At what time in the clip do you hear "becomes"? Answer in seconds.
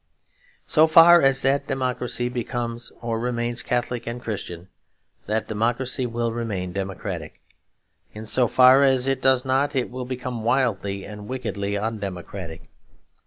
2.27-2.91